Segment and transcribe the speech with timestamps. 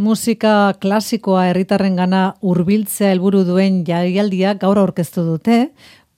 [0.00, 5.58] Musika klasikoa herritarren gana urbiltzea helburu duen jaialdia gaur aurkeztu dute,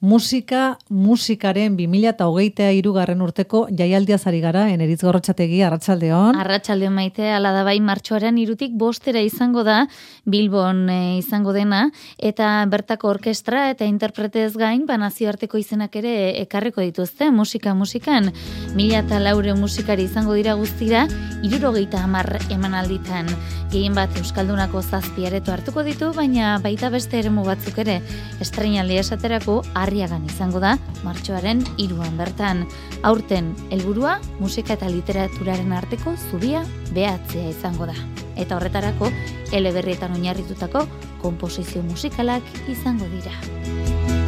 [0.03, 6.41] musika, musikaren 2008a irugarren urteko jaialdia zari gara, eneritz gorrotxategi, arratsaldeon.
[6.43, 9.87] Arratxaldeon maite, ala da bai martxoaren irutik bostera izango da,
[10.27, 11.85] Bilbon e, izango dena,
[12.19, 18.33] eta bertako orkestra eta interpretez gain, ba nazioarteko izenak ere ekarreko dituzte, musika musikan,
[18.75, 21.07] mila eta laure musikari izango dira guztira,
[21.47, 23.31] irurogeita hamar emanalditan,
[23.71, 28.01] gehien bat Euskaldunako zazpiareto hartuko ditu, baina baita beste ere batzuk ere,
[28.43, 32.63] estrenaldi esaterako, Arriagan izango da, martxoaren iruan bertan.
[33.05, 36.65] Aurten, helburua musika eta literaturaren arteko zubia
[36.97, 37.99] behatzea izango da.
[38.41, 39.13] Eta horretarako,
[39.53, 40.87] eleberrietan oinarritutako
[41.21, 44.22] komposizio musikalak izango dira.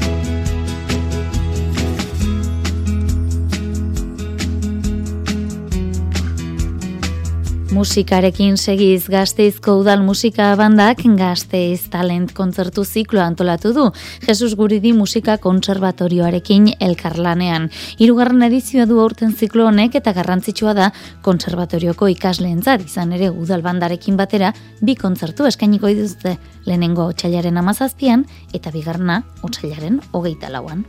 [7.74, 13.88] Musikarekin segiz gazteizko udal musika bandak gazteiz talent kontzertu ziklo antolatu du.
[14.23, 17.68] Jesus Guridi musika kontserbatorioarekin elkarlanean.
[17.99, 20.90] Hirugarren edizioa du aurten ziklo honek eta garrantzitsua da
[21.26, 28.71] kontserbatorioko ikasleentzat izan ere udal bandarekin batera bi kontzertu eskainiko dituzte lehenengo otxailaren amazazpian eta
[28.71, 30.87] bigarna otxailaren hogeita lauan.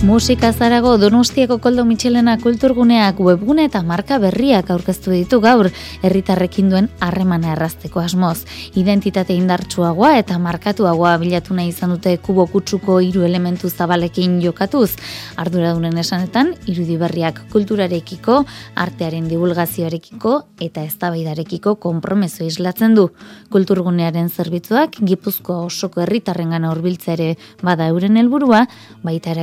[0.00, 5.68] Musika zarago Donostiako Koldo Michelena kulturguneak webgune eta marka berriak aurkeztu ditu gaur
[6.00, 8.46] herritarrekin duen harremana errazteko asmoz.
[8.80, 14.94] Identitate indartsuagoa eta markatuagoa bilatu nahi izan dute kubo kutsuko hiru elementu zabalekin jokatuz.
[15.36, 18.38] Arduradunen esanetan, irudi berriak kulturarekiko,
[18.80, 23.10] artearen divulgazioarekiko eta eztabaidarekiko konpromeso islatzen du.
[23.52, 28.64] Kulturgunearen zerbitzuak Gipuzkoa osoko herritarrengana hurbiltza ere bada euren helburua,
[29.04, 29.36] baita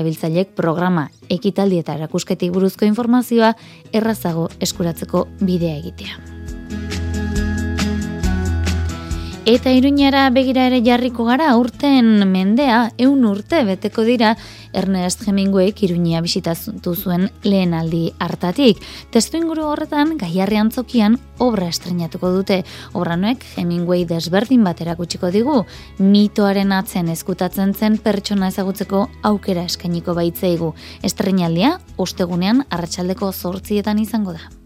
[0.48, 3.54] erabiltzaileek programa ekitaldi eta erakusketik buruzko informazioa
[3.94, 7.07] errazago eskuratzeko bidea egitea.
[9.48, 14.34] Eta iruñara begira ere jarriko gara urten mendea, eun urte beteko dira
[14.76, 18.84] Ernest Hemingwayk Iruña bisitatu zuen lehen aldi hartatik.
[19.10, 22.66] Testu inguru horretan, gaiarri antzokian obra estrenatuko dute.
[22.92, 23.16] Obra
[23.56, 25.64] Hemingway desberdin bat erakutsiko digu,
[25.98, 30.74] mitoaren atzen eskutatzen zen pertsona ezagutzeko aukera eskainiko baitzeigu.
[31.04, 34.57] Estrenaldia, ostegunean, arratsaldeko zortzietan izango da.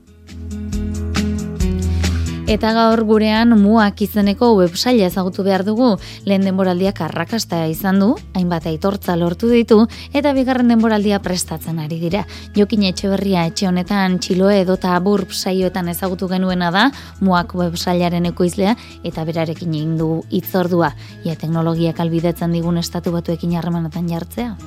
[2.52, 5.94] Eta gaur gurean muak izeneko websaila ezagutu behar dugu,
[6.28, 9.78] lehen denboraldiak arrakasta izan du, hainbat aitortza lortu ditu,
[10.12, 12.26] eta bigarren denboraldia prestatzen ari dira.
[12.58, 16.90] Jokin etxe berria etxe honetan txiloe edota burp saioetan ezagutu genuena da,
[17.24, 18.76] muak websailaren ekoizlea,
[19.08, 20.92] eta berarekin egin du itzordua,
[21.24, 24.58] ia teknologiak albidetzen digun estatu batuekin harremanetan jartzea.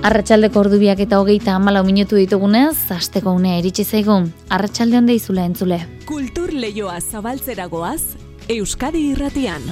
[0.00, 4.14] Arratxaldeko ordubiak eta hogeita amalau minutu ditugunez, azteko unea eritsi zaigu.
[4.48, 5.76] Arratxalde honde izula entzule.
[6.08, 8.16] Kultur lehioa zabaltzeragoaz,
[8.50, 9.62] Euskadi irratian.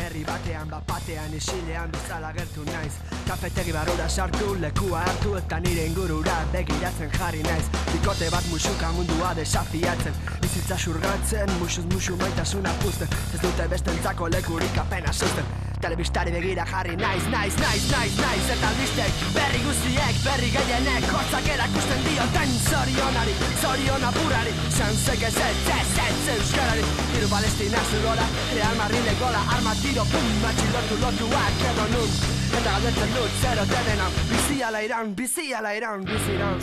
[0.00, 2.92] herri batean, bapatean, isilean bezala gertu naiz.
[3.28, 7.66] Kafetegi barura sartu, lekua hartu eta nire ingurura begiratzen jarri naiz.
[7.92, 10.16] Bikote bat musuka mundua desafiatzen.
[10.40, 13.08] Bizitza surgatzen, musuz musu maitasuna puzten.
[13.34, 15.44] Ez dute bestentzako lekurik apena susten.
[15.80, 18.46] Telebistari begira jarri naiz, naiz, naiz, naiz, naiz.
[18.56, 21.10] Eta albistek, berri guztiek, berri gehienek.
[21.12, 24.56] Hortzak erakusten dioten zorionari, zorion apurari.
[24.78, 28.22] Zantzek ez ez, ez, ez, euskarari Hiru palestina zugola,
[28.54, 32.36] Real Madrid gola Arma tiro, pum, matxilotu lotuak edo nun.
[32.46, 36.60] Eta galdetzen dut zero denena Bizi ala iran, bizi ala iran, bizi iran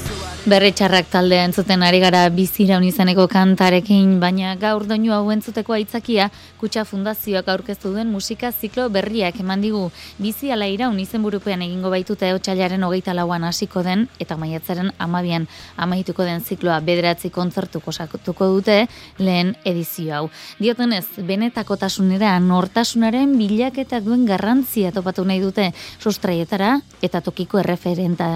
[0.47, 5.75] Berri txarrak taldea entzuten ari gara bizi iraun izaneko kantarekin Baina gaur doinu hau entzuteko
[5.75, 6.29] aitzakia
[6.61, 9.83] Kutsa fundazioak aurkeztu duen musika ziklo berriak eman digu.
[10.23, 15.49] Bizi ala iraun izen burupean egingo baitute Otsailaren hogeita lauan hasiko den Eta maiatzaren amabian
[15.77, 18.79] amaituko den zikloa Bederatzi kontzertuko sakutuko dute
[19.19, 20.25] lehen edizio hau
[20.61, 28.27] Diotenez, benetako tasunera nortasunaren bilaketa duen garrantzia topatu nahi dute sustraietara eta tokiko erreferenta,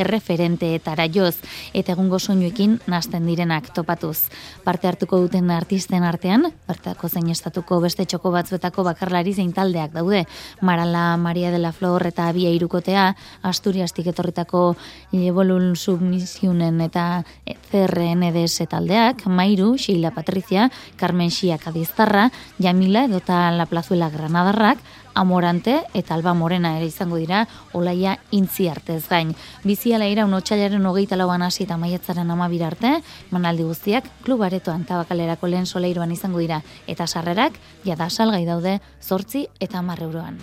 [0.00, 1.34] erreferenteetara joz
[1.76, 4.30] eta egungo soinuekin nasten direnak topatuz.
[4.64, 10.24] Parte hartuko duten artisten artean, bertako zein estatuko beste txoko batzuetako bakarlari zein taldeak daude.
[10.62, 14.76] Marala, Maria de la Flor eta Abia Irukotea, Asturiastik etorritako
[15.12, 17.22] Lebolun Submisionen eta
[17.70, 24.78] CRNDS taldeak, Mairu, Sheila Patricia, Carmen Xia Kadiztarra, Jamila edota La Plazuela Granadarrak,
[25.14, 29.34] Amorante eta Alba Morena ere izango dira olaia intzi artez gain.
[29.64, 33.00] Biziala ira un otxailaren hogeita lauan hasi eta maiatzaren amabir arte,
[33.30, 39.82] manaldi guztiak klubaretoan tabakalerako lehen soleiroan izango dira eta sarrerak jada salgai daude zortzi eta
[39.82, 40.38] marreuroan.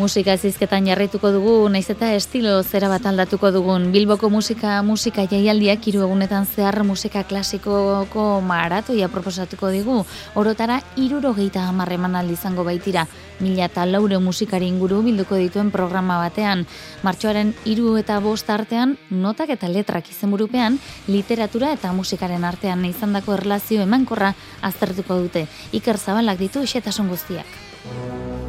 [0.00, 3.90] Musika zizketan jarraituko dugu, naiz eta estilo zera bat aldatuko dugun.
[3.92, 9.98] Bilboko musika musika jaialdiak hiru egunetan zehar musika klasikoko maratoia proposatuko digu.
[10.40, 13.04] Orotara irurogeita hamar emanaldi izango baitira.
[13.44, 16.64] Mila eta laure musikari inguru bilduko dituen programa batean.
[17.04, 20.80] Martxoaren hiru eta bost artean, notak eta letrak izenburupean,
[21.12, 24.32] literatura eta musikaren artean izandako erlazio emankorra
[24.62, 25.48] aztertuko dute.
[25.76, 28.39] Iker Zabalak ditu xetasun guztiak.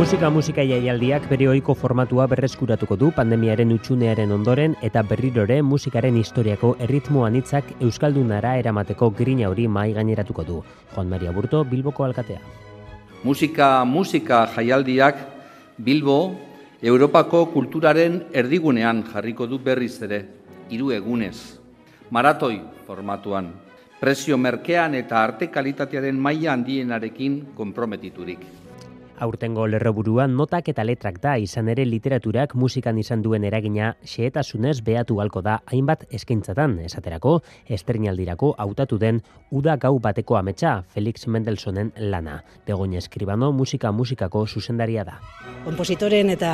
[0.00, 6.70] Musika musika jaialdiak bere ohiko formatua berreskuratuko du pandemiaren utxunearen ondoren eta berrirore musikaren historiako
[6.86, 10.62] erritmo anitzak euskaldunara eramateko grina hori mai gaineratuko du.
[10.94, 12.40] Juan Maria Burto, Bilboko alkatea.
[13.24, 15.20] Musika musika jaialdiak
[15.76, 16.16] Bilbo
[16.80, 20.22] Europako kulturaren erdigunean jarriko du berriz ere,
[20.70, 21.60] hiru egunez.
[22.08, 22.56] Maratoi
[22.86, 23.52] formatuan,
[24.00, 28.48] prezio merkean eta arte kalitatearen maila handienarekin konprometiturik.
[29.20, 35.18] Aurtengo lerroburuan notak eta letrak da izan ere literaturak musikan izan duen eragina xehetasunez behatu
[35.20, 37.34] halko da hainbat eskaintzatan esaterako
[37.68, 39.20] estrenaldirako hautatu den
[39.50, 42.38] uda gau bateko ametsa Felix Mendelsonen lana.
[42.66, 45.18] Begoña eskribano musika musikako zuzendaria da.
[45.66, 46.52] Kompositoren eta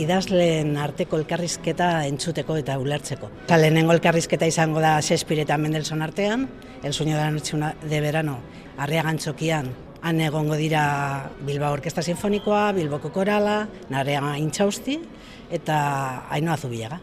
[0.00, 3.28] idazleen arteko elkarrizketa entzuteko eta ulertzeko.
[3.44, 6.48] Eta lehenengo elkarrizketa izango da Shakespeare eta Mendelson artean,
[6.82, 7.56] El sueño de la noche
[7.88, 8.38] de verano,
[8.78, 15.00] arreagantzokian, Han egongo dira Bilbao Orkesta Sinfonikoa, Bilboko Korala, Narea Intxausti
[15.50, 17.00] eta Ainoa Zubiaga.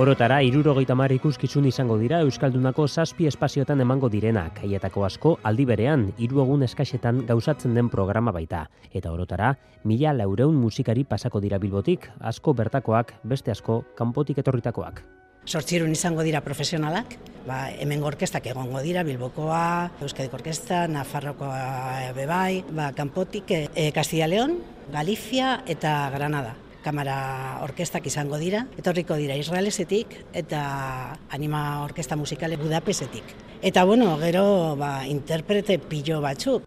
[0.00, 6.06] Orotara, irurogeita mar ikuskizun izango dira Euskaldunako zazpi espazioetan emango direnak, kaietako asko aldi berean,
[6.16, 8.62] hiru egun eskaxetan gauzatzen den programa baita.
[8.96, 9.52] Eta orotara,
[9.84, 15.04] mila laureun musikari pasako dira bilbotik, asko bertakoak, beste asko, kanpotik etorritakoak.
[15.46, 17.16] Sortzirun izango dira profesionalak,
[17.46, 24.28] ba, hemen orkestak egongo dira, Bilbokoa, Euskadiko Orkesta, Nafarrokoa bebai, ba, Kanpotik, e, e Castilla
[24.28, 24.58] León,
[24.92, 26.56] Galicia eta Granada.
[26.80, 33.34] Kamara orkestak izango dira, etorriko dira Israelesetik eta anima orkesta musikale Budapesetik.
[33.60, 36.64] Eta bueno, gero ba, interprete pillo batzuk.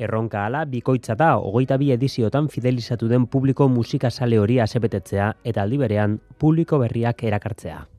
[0.00, 5.62] Erronka ala, bikoitza da, ogoita bi ediziotan fidelizatu den publiko musika sale hori asebetetzea eta
[5.62, 7.89] aldi berean publiko berriak erakartzea.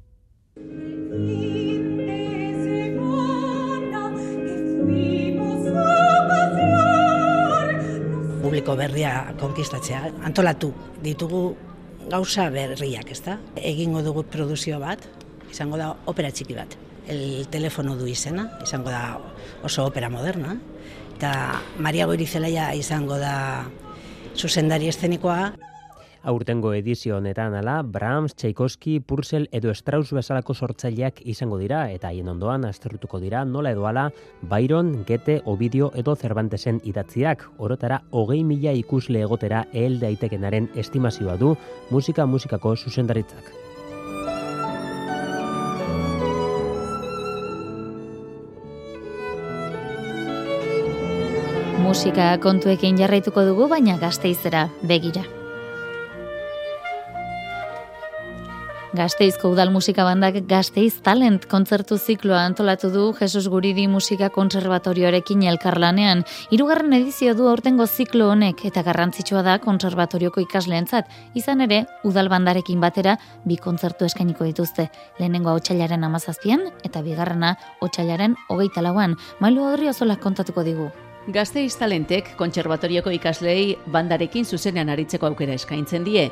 [8.42, 10.74] Publiko berria konkistatzea, antolatu
[11.04, 11.56] ditugu
[12.12, 13.38] gauza berriak, ezta?
[13.56, 15.06] Egingo dugu produzio bat,
[15.52, 16.76] izango da opera txiki bat.
[17.12, 19.20] El telefono du izena, izango da
[19.64, 20.58] oso opera moderna,
[21.16, 21.32] eta
[21.78, 23.66] Maria Goirizelaia izango da
[24.36, 25.52] zuzendari eszenikoa.
[26.24, 32.30] Aurtengo edizio honetan ala, Brahms, Tchaikovsky, Purcell edo Strauss bezalako sortzaileak izango dira eta haien
[32.30, 37.48] ondoan aztertuko dira nola edo ala Byron, Goethe, Ovidio edo Cervantesen idatziak.
[37.58, 41.56] Orotara hogei mila ikusle egotera ehel daitekenaren estimazioa du
[41.90, 43.52] musika musikako zuzendaritzak.
[51.92, 55.41] musika kontuekin jarraituko dugu, baina gazteizera begira.
[58.92, 66.26] Gazteizko udal musika bandak Gazteiz Talent kontzertu zikloa antolatu du Jesus Guridi Musika Konservatorioarekin elkarlanean.
[66.52, 71.08] Hirugarren edizio du aurtengo ziklo honek eta garrantzitsua da konservatorioko ikasleentzat.
[71.40, 73.14] Izan ere, udal bandarekin batera
[73.46, 74.90] bi kontzertu eskainiko dituzte.
[75.20, 79.16] Lehenengo otsailaren amazazpian eta bigarrena otsailaren hogeita lauan.
[79.40, 80.90] Mailu horri osola kontatuko digu.
[81.30, 86.24] Gazteiz talentek kontserbatorioko ikaslei bandarekin zuzenean aritzeko aukera eskaintzen die.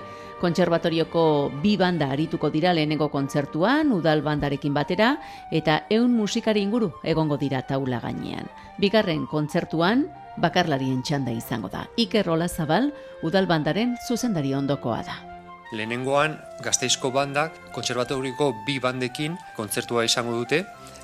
[0.42, 5.12] Kontserbatorioko bi banda arituko dira lehenengo kontzertuan, udal bandarekin batera,
[5.52, 8.50] eta eun musikari inguru egongo dira taula gainean.
[8.82, 10.08] Bigarren kontzertuan,
[10.42, 11.86] bakarlarien txanda izango da.
[11.96, 12.90] Iker Rola Zabal,
[13.22, 15.22] udal bandaren zuzendari ondokoa da.
[15.70, 20.64] Lehenengoan, Gazteizko bandak kontserbatoriko bi bandekin kontzertua izango dute.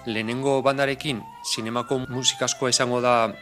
[0.10, 3.36] Lehenengo bandarekin, sinemako musikaskoa izango da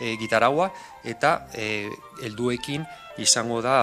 [0.00, 0.70] e, gitaraua
[1.04, 1.90] eta e,
[2.22, 2.86] helduekin
[3.18, 3.76] izango da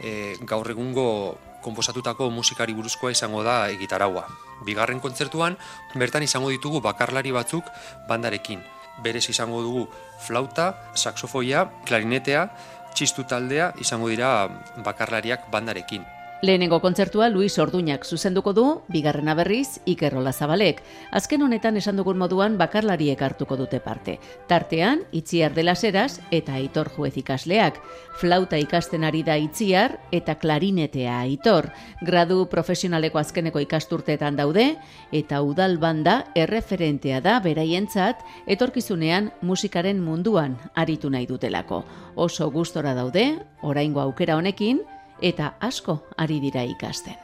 [0.00, 4.26] e, gaur egungo konposatutako musikari buruzkoa izango da e, gitaraua.
[4.66, 5.56] Bigarren kontzertuan
[5.94, 7.66] bertan izango ditugu bakarlari batzuk
[8.08, 8.62] bandarekin.
[9.02, 9.86] Berez izango dugu
[10.20, 12.48] flauta, saxofoia, klarinetea,
[12.94, 14.48] txistu taldea izango dira
[14.84, 16.04] bakarlariak bandarekin.
[16.44, 20.80] Lehenengo kontzertua Luis Orduñak zuzenduko du, bigarrena berriz Ikerrola Zabalek.
[21.14, 24.16] Azken honetan esan dugun moduan bakarlariek hartuko dute parte.
[24.50, 27.78] Tartean, Itziar de las Heras eta Aitor Juez ikasleak.
[28.18, 31.68] Flauta ikasten ari da Itziar eta klarinetea Aitor.
[32.02, 34.80] Gradu profesionaleko azkeneko ikasturteetan daude
[35.12, 41.84] eta udal banda erreferentea da beraientzat etorkizunean musikaren munduan aritu nahi dutelako.
[42.16, 44.82] Oso gustora daude, oraingo aukera honekin,
[45.22, 47.14] eta asko ari dira ikasten.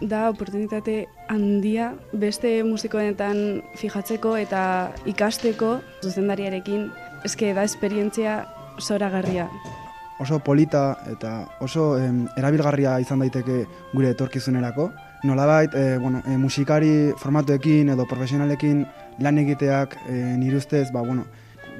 [0.00, 4.62] Da oportunitate handia beste musikoenetan fijatzeko eta
[5.04, 6.88] ikasteko zuzendariarekin
[7.28, 8.46] eske da esperientzia
[8.80, 9.50] zoragarria.
[10.20, 14.90] Oso polita eta oso em, erabilgarria izan daiteke gure etorkizunerako.
[15.24, 18.86] Nolabait, e, bueno, e, musikari formatuekin edo profesionalekin
[19.20, 21.26] lan egiteak e, nire ustez, ba, bueno,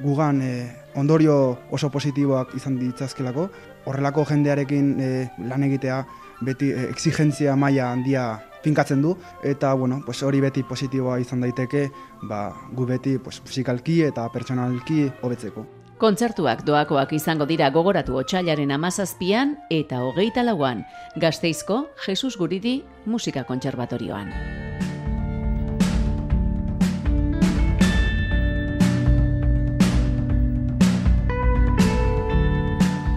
[0.01, 0.53] gugan e,
[0.97, 3.49] ondorio oso positiboak izan ditzazkelako.
[3.85, 5.11] Horrelako jendearekin e,
[5.49, 6.03] lan egitea
[6.45, 8.25] beti e, exigentzia maila handia
[8.61, 11.89] finkatzen du eta bueno, pues hori beti positiboa izan daiteke,
[12.29, 15.65] ba, gu beti pues musikalki eta pertsonalki hobetzeko.
[16.01, 20.81] Kontzertuak doakoak izango dira gogoratu otxailaren amazazpian eta hogeita lauan,
[21.21, 24.33] gazteizko Jesus Guridi Musika Kontserbatorioan.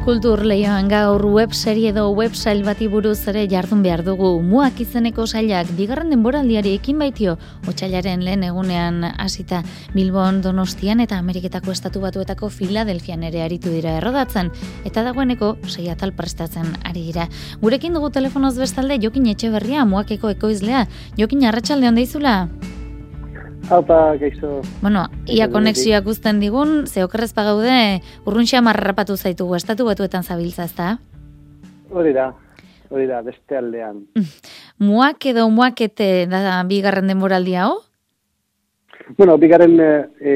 [0.05, 4.35] Kultur lehioan gaur web serie edo web sail bati buruz ere jardun behar dugu.
[4.45, 7.39] Muak izeneko sailak bigarren denboraldiari ekin baitio
[7.73, 9.63] otxailaren lehen egunean hasita
[9.95, 14.53] Bilbon Donostian eta Ameriketako estatu batuetako Filadelfian ere aritu dira errodatzen
[14.85, 17.31] eta dagoeneko sei atal prestatzen ari dira.
[17.65, 20.85] Gurekin dugu telefonoz bestalde Jokin Etxeberria muakeko ekoizlea.
[21.17, 22.43] Jokin arratsalde on deizula.
[23.71, 24.61] Haupa, gaizo.
[24.83, 30.99] Bueno, ia konexioak guzten digun, ze okerrez pagaude, urrunxia marrapatu zaitugu, estatu batuetan zabiltza, ezta?
[31.91, 32.29] Hori da,
[32.91, 34.05] hori da, beste aldean.
[34.85, 37.81] Muak edo muakete da bigarren denboraldia, ho?
[39.17, 40.35] Bueno, bigarren e,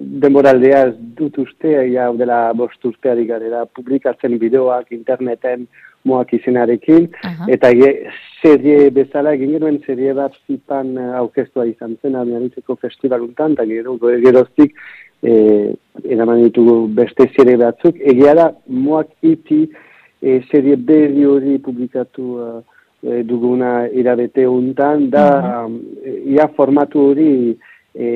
[0.00, 5.68] denboraldia ez dut uste, ja, dela bost urteari garela, publikatzen bideoak interneten,
[6.08, 7.06] moak izenarekin,
[7.54, 7.92] eta ge,
[8.42, 13.96] serie bezala egin genuen serie bat zipan uh, aurkeztua izan zen amianitzeko festivaluntan, eta gero
[13.98, 14.74] geroztik
[15.22, 15.32] e,
[16.04, 17.98] eraman ditugu beste serie batzuk.
[18.14, 19.64] Egia da, moak iti
[20.22, 22.60] e, serie berri hori publikatu uh,
[23.22, 25.66] duguna irabete untan, da
[26.26, 27.28] ia formatu hori
[27.98, 28.08] e,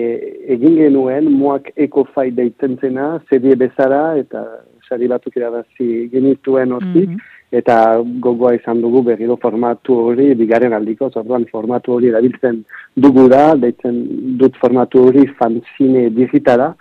[0.55, 4.45] egin genuen moak ekofai deitzen zena, serie bezala, eta
[4.89, 7.15] sari batzuk irabazi genituen hortik,
[7.53, 7.77] eta
[8.25, 12.63] gogoa izan dugu berriro formatu hori bigaren aldiko, zorduan formatu hori erabiltzen
[13.07, 13.99] dugu da, deitzen
[14.41, 16.73] dut formatu hori fanzine digitala,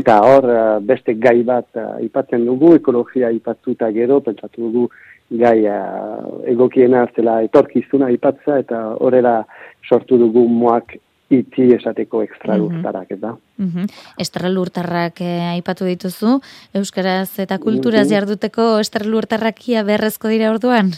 [0.00, 4.88] eta hor eh, beste gai bat uh, eh, ipatzen dugu, ekologia ipatuta gero, pentsatu dugu
[5.30, 9.40] gai uh, egokiena zela etorkizuna ipatza, eta horrela
[9.86, 10.98] sortu dugu moak
[11.30, 13.34] itzi esateko ekstralurtarrak, eta.
[13.58, 13.86] Mm -hmm.
[14.18, 16.40] Estralurtarrak eh, aipatu dituzu,
[16.74, 20.92] Euskaraz eta kulturaz jarduteko estralurtarrakia beharrezko dira orduan?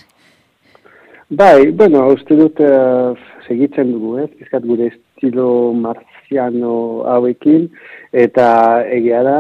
[1.29, 3.13] Bai, bueno, uste dut uh,
[3.49, 4.61] segitzen dugu, ez, eh?
[4.65, 7.69] gure estilo marziano hauekin,
[8.13, 8.49] eta
[8.89, 9.39] egia da,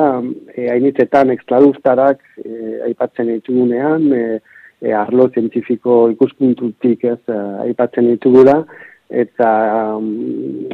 [0.54, 2.50] e, hainitzetan ekstralurtarrak e,
[2.90, 4.40] aipatzen ditugunean, e,
[4.83, 7.21] e, arlo zientifiko ikuspuntutik ez,
[7.64, 8.62] aipatzen ditugula,
[9.08, 9.50] eta
[9.96, 10.66] um,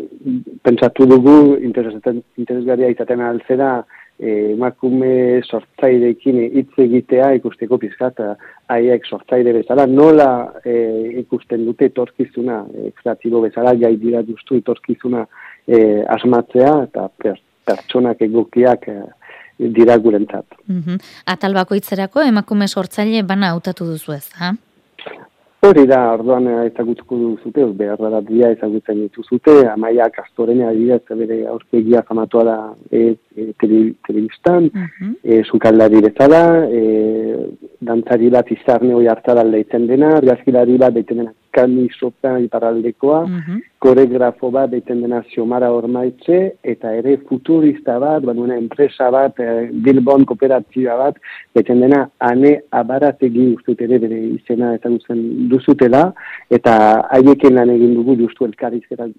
[0.63, 3.85] pentsatu dugu interesgarria izaten altzera
[4.19, 8.21] e, emakume sortzairekin hitz egitea ikusteko pizkat
[8.75, 10.29] haiek sortzaire bezala nola
[10.65, 10.75] e,
[11.23, 15.27] ikusten dute etorkizuna e, kreatibo bezala gai dira justu etorkizuna
[15.67, 19.01] e, asmatzea eta per, pertsonak egokiak e,
[19.59, 20.47] dira gurentzat.
[20.67, 20.99] Mm -hmm.
[21.27, 24.55] Atal bakoitzerako emakume sortzaile bana hautatu duzu ez, ha?
[25.65, 31.17] Hori da, orduan eh, ezagutuko duzute, behar da dia ezagutzen dituzute, amaia kastorena dira, ez
[31.21, 32.57] bere aurpegia famatua da
[32.91, 35.15] e, e, telebistan, uh -huh.
[35.25, 36.83] e, bezala, e,
[37.81, 43.63] dantzari bat izarne hori hartzara leitzen dena, gazkilari bat deiten dena kani sopean iparaldekoa, uh
[43.85, 46.39] koregrafo bat deiten dena ziomara ormaitze,
[46.73, 51.19] eta ere futurista bat, baduena enpresa bat, e, Bilbon kooperatiba bat,
[51.53, 51.99] deiten dena
[52.31, 54.89] ane abarategi ustut ere bere izena eta
[55.53, 56.03] duzutela,
[56.59, 56.75] eta
[57.19, 59.11] haieken lan egin dugu justu elkarizkera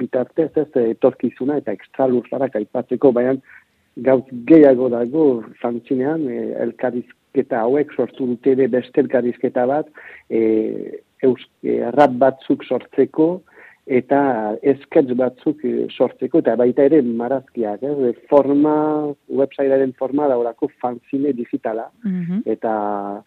[0.00, 3.36] bitartez, ez, etorkizuna eta ekstralurzarak aipatzeko, baina
[4.08, 5.28] gauz gehiago dago,
[5.60, 6.40] zantzinean, e,
[7.38, 9.86] elkarizketa hauek sortu dute ere beste elkarizketa bat,
[10.30, 13.42] e, eus, e, rap batzuk sortzeko
[13.86, 18.12] eta esketch batzuk e, sortzeko eta baita ere marazkiak, eh?
[18.28, 21.90] forma, websitearen forma daurako fanzine digitala.
[22.04, 22.42] Mhm.
[22.46, 23.22] Eta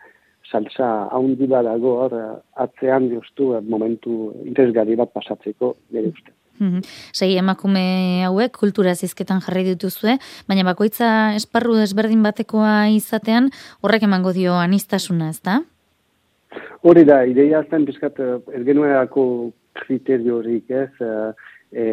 [0.51, 2.13] salsa haundi badago hor
[2.55, 6.31] atzean justu momentu interesgarri bat pasatzeko nire uste.
[6.61, 6.85] Mhm.
[7.11, 13.49] Sei emakume hauek kultura zizketan jarri dituzue, baina bakoitza esparru desberdin batekoa izatean
[13.81, 15.61] horrek emango dio anistasuna, ez da?
[16.85, 19.23] Hori da, ideia zen bizkat ez genuerako
[19.81, 20.91] kriterio horik ez,
[21.71, 21.85] e,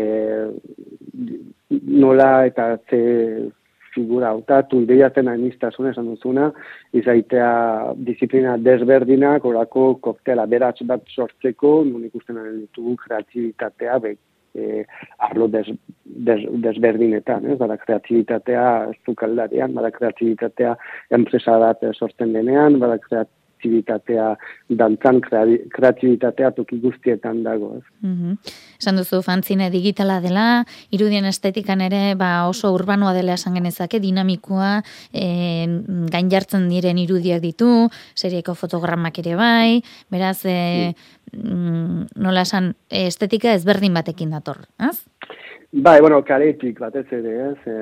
[2.05, 3.01] nola eta ze
[3.95, 6.51] figura hautatu ideia zen anistasuna esan duzuna,
[6.93, 7.51] izaitea
[8.09, 14.17] disiplina desberdinak, orako koktela beratz bat sortzeko, nun ikusten ditugu kreatibitatea, be,
[14.55, 14.85] e,
[15.19, 15.71] arlo des,
[16.05, 17.59] des, desberdinetan, ez?
[17.61, 18.65] bada kreatibitatea
[19.07, 20.77] zukaldarian, bada kreatibitatea
[21.19, 24.37] enpresa bat sortzen denean, bada kreat, kreatibitatea,
[24.79, 27.77] dantzan kreatibitatea toki guztietan dago.
[27.79, 27.85] Ez.
[28.03, 28.37] Mm
[28.79, 34.85] Esan duzu, fantzine digitala dela, irudien estetikan ere ba, oso urbanoa dela esan genezake, dinamikoa,
[35.11, 35.67] e,
[36.07, 39.83] gain jartzen diren irudiak ditu, serieko fotogramak ere bai,
[40.15, 40.95] beraz, e,
[41.35, 42.15] mm.
[42.23, 44.95] nola esan, estetika ezberdin batekin dator, ez?
[45.71, 47.59] Bai, bueno, kaletik batez ere, ez?
[47.69, 47.73] E,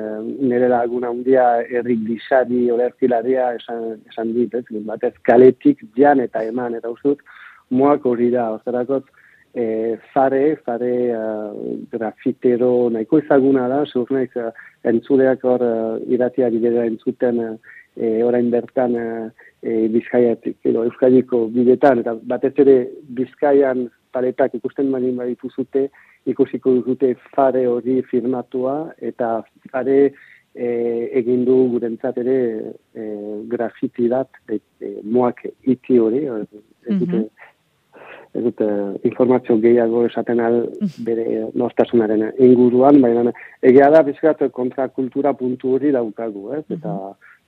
[0.50, 4.64] nire laguna handia errik disari, olerkilaria esan, esan dit, ez?
[4.88, 7.22] Batez kaletik jan eta eman, eta usut,
[7.70, 9.06] moak hori da, ozerakot,
[9.54, 11.54] e, fare, fare uh,
[11.92, 14.50] grafitero nahiko ezaguna da, zuz nahiz, uh,
[14.82, 17.54] entzuleak hor uh, iratia bidera entzuten uh,
[18.26, 19.30] orain bertan uh,
[19.62, 22.76] e, bizkaiatik, edo euskadiko bidetan, eta batez ere
[23.16, 25.88] bizkaian paretak ikusten badin baditu zute,
[26.26, 28.76] ikusiko dute fare hori firmatua
[29.10, 29.98] eta fare
[30.56, 30.68] e,
[31.20, 32.38] egin du gurentzat ere
[32.94, 33.04] e,
[33.52, 37.22] grafiti bat e, e, moak iti hori ez dute,
[38.34, 38.68] ez dute
[39.10, 40.58] informazio gehiago esaten al
[41.06, 43.32] bere nortasunaren inguruan baina
[43.62, 46.64] egia da bizkat kontrakultura puntu hori daukagu ez?
[46.78, 46.96] eta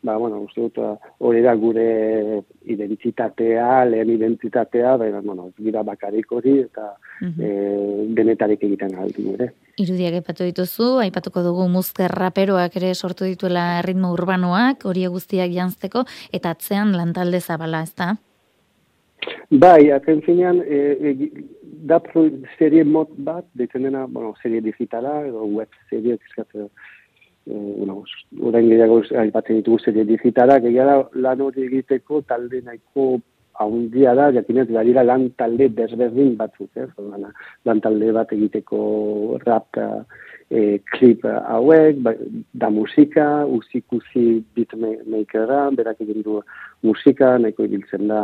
[0.02, 0.78] ba, bueno, uste dut
[1.18, 8.58] hori da gure identitatea, lehen identitatea, baina, bueno, gira bakarik hori, eta mm -hmm.
[8.60, 9.52] egiten aldi ere.
[9.78, 16.04] Irudiak epatu dituzu, aipatuko dugu muzker raperoak ere sortu dituela ritmo urbanoak, hori guztiak jantzeko,
[16.32, 18.16] eta atzean lantalde zabala, ez da?
[19.50, 21.30] Bai, atzen zinean, e, e,
[21.88, 22.00] da
[22.58, 26.18] serie mod bat, dena, bueno, serie digitala, edo web serie,
[27.48, 28.02] eh, bueno,
[28.50, 33.10] orain gehiago aipatzen ditugu serie digitala, gehiago lan hori egiteko talde nahiko
[33.58, 36.88] haundia da, jakinez, badira lan talde desberdin batzuk, ez?
[36.88, 37.30] Eh?
[37.66, 38.80] Lan talde bat egiteko
[39.44, 39.80] rap
[40.50, 42.14] e, klip hauek, ba,
[42.54, 43.26] da musika,
[43.58, 46.40] usikusi beatmakera, berak egin du
[46.86, 48.22] musika, nahiko ibiltzen da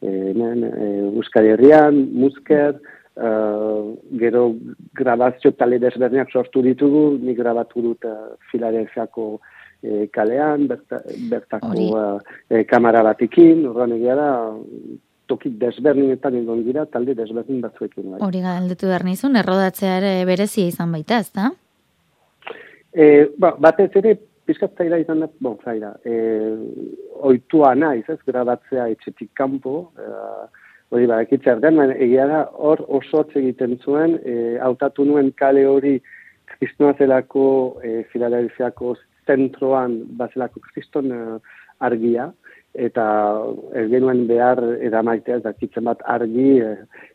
[0.00, 2.80] e, men, e, Euskal Herrian, musker,
[3.12, 4.54] Uh, gero
[4.96, 12.62] grabazio tale desberniak sortu ditugu, ni grabatu dut uh, Filadelfiako uh, kalean, berta, bertako uh,
[12.70, 14.30] kamara batikin, horren egia da,
[15.32, 18.14] toki desberdinetan egon dira, talde desberdin batzuekin.
[18.14, 18.20] Bai.
[18.24, 21.50] Hori galdetu behar nizun, errodatzea ere berezia izan baita, ez da?
[22.92, 23.08] E,
[23.40, 24.16] ba, batez ere,
[24.48, 26.16] pizkat zaira izan da, bon, zaira, e,
[27.28, 29.76] oitua naiz, ez, grabatzea etxetik kanpo,
[30.92, 35.96] hori ba, ekitzer den, egia da, hor oso egiten zuen, e, hautatu nuen kale hori
[36.52, 37.46] kristoa zelako
[37.82, 38.94] e, Filadelfiako
[39.26, 41.20] zentroan bazelako kriston e,
[41.80, 42.28] argia,
[42.74, 43.06] eta
[43.76, 46.72] ez genuen behar edamaitea, ez dakitzen bat argi e,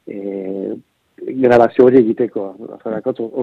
[0.10, 0.18] e,
[1.18, 2.56] grabazio hori egiteko.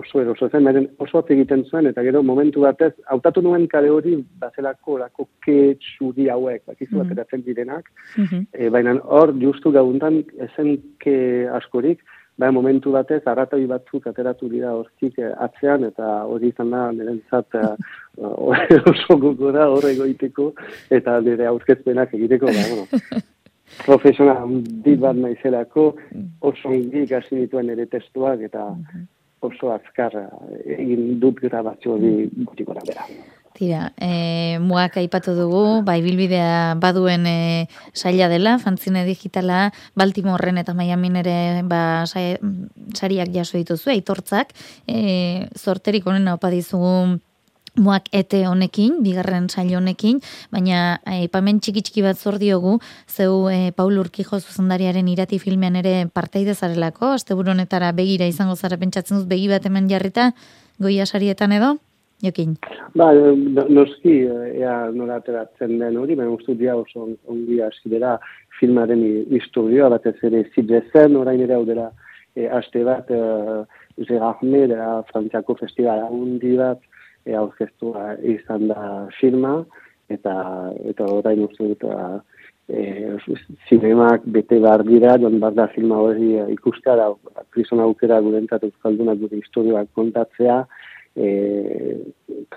[0.01, 4.17] oso eroso zen, meren oso egiten zuen, eta gero momentu batez, hautatu nuen kale hori
[4.41, 7.45] bazelako lako ketxuri hauek, bakizu bat mm -hmm.
[7.45, 7.85] direnak,
[8.17, 12.01] mm baina hor justu gauntan ezen ke askorik,
[12.37, 17.15] Bai, momentu batez, arratoi batzuk ateratu dira hortzik eh, atzean, eta hori izan da, nire
[17.31, 17.55] zat,
[18.91, 20.49] oso gugora horre goiteko,
[20.91, 23.23] eta nire aurkezpenak egiteko, ba, bueno,
[23.85, 24.49] profesional
[24.85, 25.95] dit bat naizelako,
[26.41, 28.69] oso ongi ikasi dituen ere testuak eta
[29.45, 30.17] oso azkar
[30.65, 33.07] egin dut grabazio hori gutiko bera.
[33.55, 40.75] Tira, e, muak aipatu dugu, bai bilbidea baduen e, saila dela, fantzine digitala, Baltimorren eta
[40.75, 41.37] Miami ere
[41.71, 44.51] ba, sariak jaso dituzu, aitortzak,
[44.89, 47.21] e, zorterik onena opa dizugu
[47.75, 50.21] Moak ete honekin, bigarren saio honekin,
[50.55, 52.77] baina aipamen txiki txiki bat zor diogu,
[53.11, 58.79] zeu e, Paul Urkijo zuzendariaren irati filmean ere parteide zarelako, asteburu honetara begira izango zara
[58.79, 60.29] pentsatzen dut begi bat hemen jarrita,
[60.79, 61.73] goia sarietan edo?
[62.23, 62.55] Jokin.
[62.95, 63.11] Ba,
[63.67, 64.21] noski,
[64.55, 68.21] ea nola ateratzen den hori, baina uste dia oso ongi hasi dira
[68.61, 69.03] filmaren
[69.35, 71.91] historioa, bat ez ere zidrezen, orain ere hau dela
[72.37, 76.79] e, aste bat, e, Gerardme, dela Frantziako festivala hundi bat,
[77.27, 77.95] e, aurkeztu
[78.37, 79.57] izan da firma,
[80.13, 80.35] eta
[80.91, 82.21] eta orain uste dut ba,
[82.69, 83.17] e,
[83.69, 87.11] zinemak bete behar dira, joan behar da filma hori ikustea da,
[87.55, 90.65] krison aukera gurentzat euskaldunak gure historioak kontatzea,
[91.17, 91.29] e,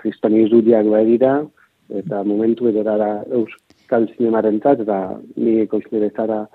[0.00, 1.32] kriston izudiak behar dira,
[1.88, 4.98] eta momentu edo da euskal zinemaren eta
[5.36, 6.46] nire koizleretara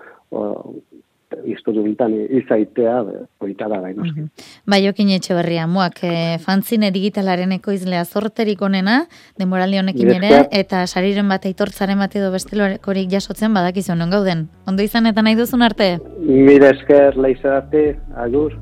[1.46, 2.98] historio bintan izaitea,
[3.44, 4.00] oita da gain.
[4.00, 4.30] Mm
[4.66, 9.04] Bai, okin etxe berria, muak, e, fanzine digitalaren ekoizlea zorterik onena,
[9.40, 14.48] demoraldi honekin ere, eta sariren bat eitortzaren bat edo bestelorik jasotzen badakizu non gauden.
[14.68, 15.98] Ondo izan eta nahi duzun arte?
[16.20, 18.56] Mire esker, leizarte, agur.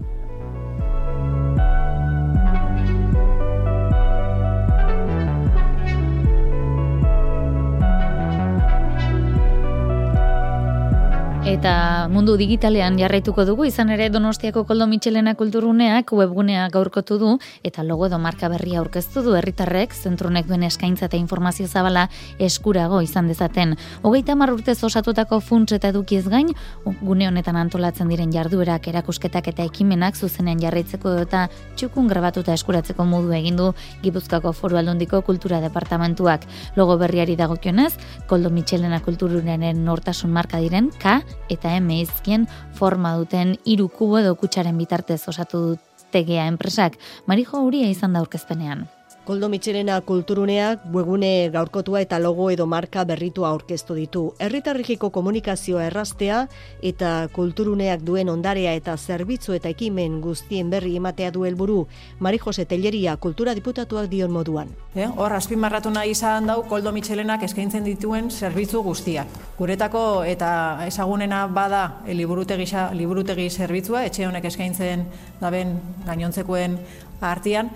[11.52, 17.32] Eta mundu digitalean jarraituko dugu, izan ere Donostiako Koldo Mitxelena kulturuneak webgunea gaurkotu du,
[17.68, 22.06] eta logo edo marka berria aurkeztu du herritarrek zentrunek duen eskaintza eta informazio zabala
[22.40, 23.76] eskurago izan dezaten.
[24.02, 26.54] Hogeita mar urtez osatutako funts eta edukiez gain,
[27.02, 31.44] gune honetan antolatzen diren jarduerak, erakusketak eta ekimenak zuzenean jarraitzeko eta
[31.76, 33.74] txukun grabatuta eskuratzeko modu egin du
[34.06, 36.48] Gipuzkoako Foru Aldundiko Kultura Departamentuak.
[36.80, 37.92] Logo berriari dagokionez,
[38.32, 41.20] Koldo Mitxelena kulturunearen nortasun marka diren K
[41.52, 45.78] eta emaizkien forma duten hiru kubo edo kutsaren bitartez osatu
[46.12, 46.98] tegea enpresak.
[47.28, 48.88] Marijo Uria izan da aurkezpenean.
[49.22, 54.22] Koldo Mitxelena kulturuneak webune gaurkotua eta logo edo marka berritu aurkeztu ditu.
[54.42, 56.40] Herritarrikiko komunikazioa erraztea
[56.82, 61.84] eta kulturuneak duen ondarea eta zerbitzu eta ekimen guztien berri ematea du helburu
[62.20, 64.74] Mari Jose Telleria kultura diputatuak dion moduan.
[64.96, 69.30] Eh, hor azpimarratu nahi izan dau Koldo Mitxelenak eskaintzen dituen zerbitzu guztiak.
[69.60, 72.66] Guretako eta ezagunena bada liburutegi
[72.98, 75.06] liburutegi zerbitzua etxe honek eskaintzen
[75.40, 75.78] daben
[76.10, 76.80] gainontzekoen
[77.22, 77.70] artean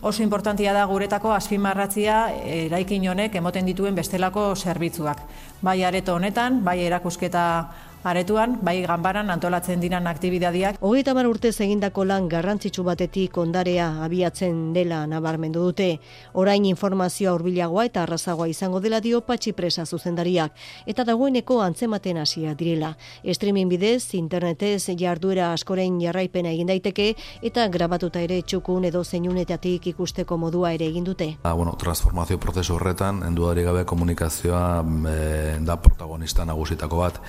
[0.00, 5.22] oso importantia da guretako azpimarratzia eraikin honek emoten dituen bestelako zerbitzuak.
[5.62, 7.44] Bai areto honetan, bai erakusketa
[8.04, 10.78] aretuan, bai ganbaran antolatzen diran aktibidadiak.
[10.80, 16.00] Hogeita mar urte egindako lan garrantzitsu batetik ondarea abiatzen dela nabarmendu dute.
[16.32, 20.52] Orain informazioa hurbilagoa eta arrazagoa izango dela dio patxi presa zuzendariak.
[20.86, 22.96] Eta dagoeneko antzematen hasia direla.
[23.24, 30.36] Streaming bidez, internetez jarduera askorein jarraipena egin daiteke eta grabatuta ere txukun edo zeinunetatik ikusteko
[30.36, 31.36] modua ere egin dute.
[31.42, 37.20] Ah, bueno, transformazio prozesu horretan, endudari gabe komunikazioa e, da protagonista nagusitako bat.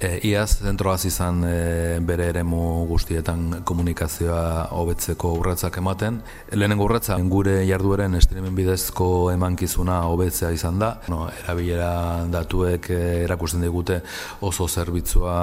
[0.00, 6.22] E, iaz, zentroaz izan e, bere eremu guztietan komunikazioa hobetzeko urratzak ematen.
[6.56, 10.88] Lehenengo urratza, gure jardueren streamen bidezko emankizuna hobetzea izan da.
[11.12, 11.90] No, erabilera
[12.32, 13.98] datuek e, erakusten digute
[14.40, 15.34] oso zerbitzua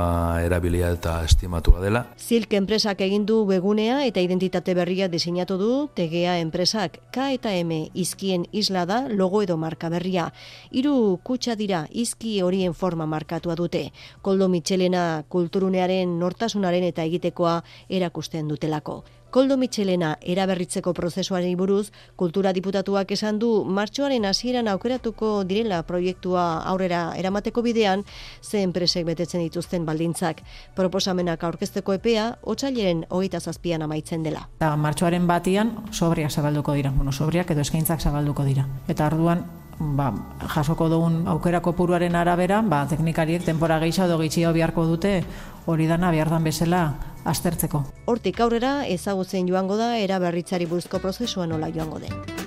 [0.42, 2.08] erabilia eta estimatua dela.
[2.18, 6.98] Zilk enpresak egin du begunea eta identitate berria diseinatu du TGA enpresak.
[7.14, 10.32] K eta M izkien isla da logo edo marka berria.
[10.74, 13.92] Hiru kutsa dira izki horien forma markatua dute.
[14.26, 19.04] Koldo Mitxelena kulturunearen nortasunaren eta egitekoa erakusten dutelako.
[19.30, 27.02] Koldo Mitxelena eraberritzeko prozesuari buruz, kultura diputatuak esan du martxoaren hasieran aukeratuko direla proiektua aurrera
[27.20, 28.06] eramateko bidean,
[28.42, 30.42] ze enpresek betetzen dituzten baldintzak.
[30.80, 34.48] Proposamenak aurkezteko epea, otxaileren hogeita zazpian amaitzen dela.
[34.62, 38.66] Eta martxoaren batian, sobriak zabalduko dira, bueno, sobriak edo eskaintzak zabalduko dira.
[38.88, 39.44] Eta arduan,
[39.80, 40.12] ba,
[40.54, 45.22] jasoko dugun aukerako puruaren arabera, ba, teknikariek denpora gehiago edo gitxio biharko dute
[45.66, 46.82] hori dana bihardan bezala
[47.28, 47.84] aztertzeko.
[48.08, 52.47] Hortik aurrera ezagutzen joango da eraberritzari buruzko prozesua nola joango den.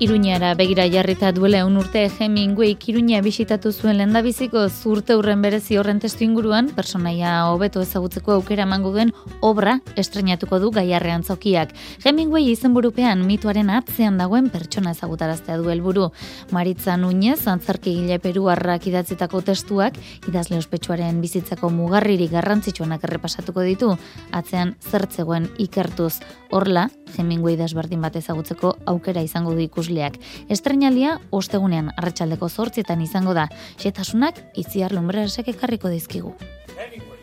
[0.00, 5.98] Iruñara begira jarrita duela un urte Hemingway Iruña bisitatu zuen lendabiziko zurte urren berezi horren
[5.98, 11.74] testu inguruan, personaia hobeto ezagutzeko aukera emango duen obra estrenatuko du gaiarrean zokiak.
[12.04, 16.12] Hemingway izenburupean mituaren atzean dagoen pertsona ezagutaraztea du helburu.
[16.52, 23.90] Maritza Nuñez, antzarki gile peruarrak idatzitako testuak, idazle ospetsuaren bizitzako mugarriri garrantzitsuenak errepasatuko ditu,
[24.30, 26.20] atzean zertzegoen ikertuz.
[26.54, 26.86] Horla,
[27.18, 30.18] Hemingway desberdin bat ezagutzeko aukera izango du ikus ikusleak.
[30.52, 33.48] Estrenalia ostegunean arratsaldeko 8etan izango da.
[33.80, 36.34] Xetasunak itziar lumbreresek ekarriko dizkigu.
[36.76, 37.18] Hemingway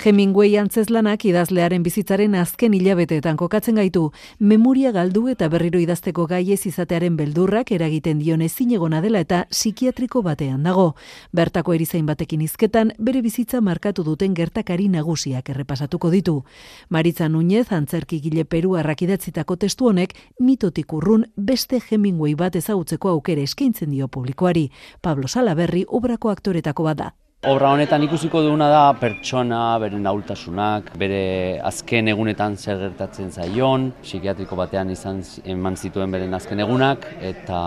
[0.00, 7.16] antzeslanak idazlearen bizitzaren azken hilabeteetan kokatzen gaitu, memoria galdu eta berriro idazteko gai ez izatearen
[7.16, 10.94] beldurrak eragiten dion ezinegona dela eta psikiatriko batean dago.
[11.32, 16.44] Bertako erizain batekin izketan, bere bizitza markatu duten gertakari nagusiak errepasatuko ditu.
[16.88, 23.42] Maritza Núñez, antzerki gile Peru arrakidatzitako testu honek, mitotik urrun beste Hemingway bat ezagutzeko aukere
[23.42, 24.70] eskaintzen dio publikoari.
[25.02, 27.14] Pablo Salaberri obrako aktoretako bada.
[27.48, 31.20] Obra honetan ikusiko duguna da pertsona, bere naultasunak, bere
[31.64, 37.60] azken egunetan zer gertatzen zaion, psikiatriko batean izan eman zituen beren azken egunak, eta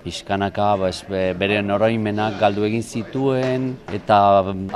[0.00, 0.88] pixkanaka ba,
[1.42, 4.22] bere noroimenak galdu egin zituen, eta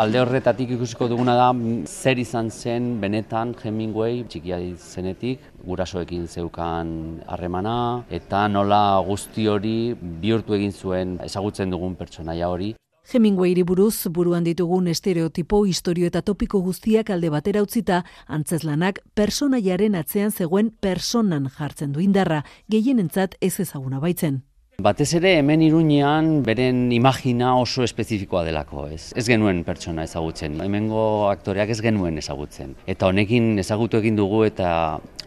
[0.05, 1.49] alde horretatik ikusiko duguna da
[1.89, 6.93] zer izan zen benetan Hemingway txikia zenetik, gurasoekin zeukan
[7.25, 12.75] harremana, eta nola guzti hori bihurtu egin zuen ezagutzen dugun pertsonaia hori.
[13.11, 20.31] Hemingwayri buruz buruan ditugun estereotipo, historio eta topiko guztiak alde batera utzita, antzeslanak personaiaren atzean
[20.31, 24.43] zegoen personan jartzen du indarra, gehienentzat ez ezaguna baitzen.
[24.83, 29.13] Batez ere hemen iruñean beren imagina oso espezifikoa delako, ez?
[29.15, 32.73] Ez genuen pertsona ezagutzen, hemengo aktoreak ez genuen ezagutzen.
[32.91, 34.73] Eta honekin ezagutu egin dugu eta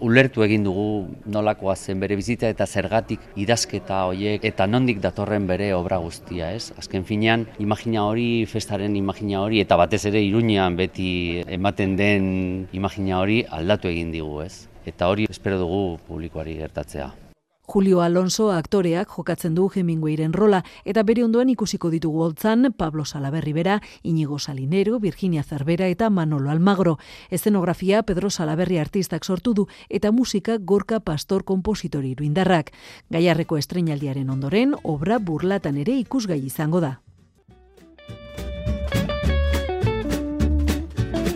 [0.03, 5.71] ulertu egin dugu nolakoa zen bere bizitza eta zergatik idazketa horiek eta nondik datorren bere
[5.77, 6.73] obra guztia, ez?
[6.75, 11.11] Azken finean, imagina hori, festaren imagina hori eta batez ere iruñean beti
[11.47, 12.31] ematen den
[12.75, 14.65] imagina hori aldatu egin digu, ez?
[14.83, 17.13] Eta hori espero dugu publikoari gertatzea.
[17.65, 23.53] Julio Alonso aktoreak jokatzen du Hemingwayren rola eta bere ondoan ikusiko ditugu holtzan Pablo Salaberri
[23.53, 26.97] bera, Inigo Salinero, Virginia Cervera eta Manolo Almagro.
[27.29, 32.71] Eszenografia Pedro Salaberri artistak sortu du eta musika Gorka Pastor kompositori iruindarrak.
[33.09, 36.99] Gaiarreko estrenaldiaren ondoren, obra burlatan ere ikusgai izango da.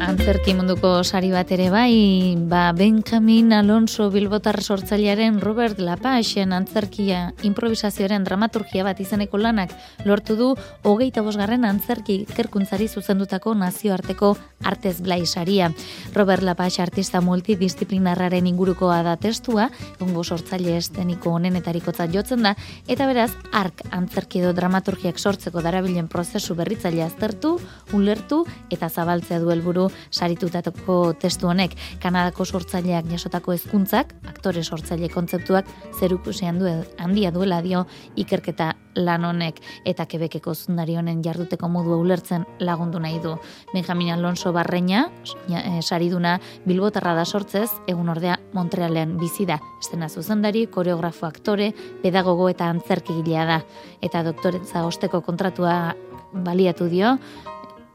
[0.09, 8.25] Antzerki munduko sari bat ere bai, ba Benjamin Alonso Bilbotar sortzailearen Robert Lapaxen antzerkia improvisazioaren
[8.25, 9.75] dramaturgia bat izeneko lanak
[10.09, 10.47] lortu du
[10.81, 14.31] hogeita bosgarren antzerki ikerkuntzari zuzendutako nazioarteko
[14.65, 15.69] artez blai saria.
[16.15, 19.69] Robert Lapax artista multidisciplinarraren ingurukoa da testua,
[20.01, 22.55] ongo sortzaile esteniko honenetariko jotzen da,
[22.87, 27.59] eta beraz, ark antzerki edo dramaturgiak sortzeko darabilen prozesu berritzaile aztertu,
[27.93, 35.67] ulertu eta zabaltzea du helburu saritutako testu honek Kanadako sortzaileak jasotako hezkuntzak, aktore sortzaile kontzeptuak
[35.99, 37.85] zerukusean du handia duela dio
[38.15, 43.35] ikerketa lan honek eta kebekeko zundari honen jarduteko modua ulertzen lagundu nahi du.
[43.73, 45.05] Benjamin Alonso Barreña,
[45.47, 49.59] e, sariduna Bilbotarra da sortzez, egun ordea Montrealen bizi da.
[49.79, 51.71] Estena zuzendari, koreografo aktore,
[52.03, 53.61] pedagogo eta antzerkigilea da.
[54.01, 55.95] Eta doktoretza osteko kontratua
[56.33, 57.17] baliatu dio,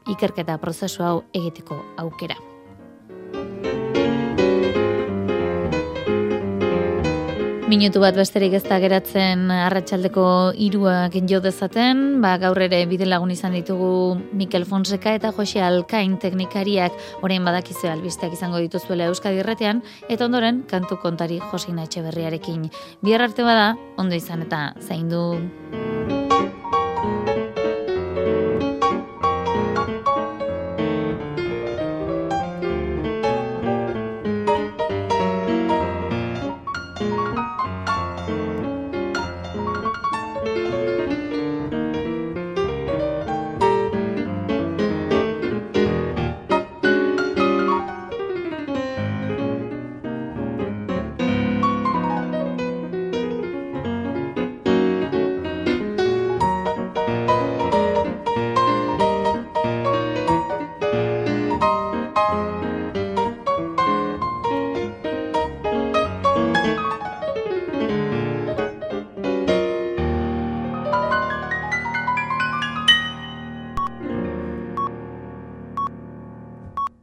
[0.09, 2.37] ikerketa prozesu hau egiteko aukera.
[7.65, 13.33] Minutu bat besterik ez da geratzen arratsaldeko iruak jo dezaten, ba, gaur ere bide lagun
[13.33, 16.93] izan ditugu Mikel Fonseka eta Jose Alkain teknikariak
[17.25, 22.69] orain badakizu albisteak izango dituzuela Euskadi Irratean, eta ondoren kantu kontari Josina Etxeberriarekin.
[23.03, 25.25] Bihar arte bada, ondo izan eta zaindu.
[25.41, 26.24] du.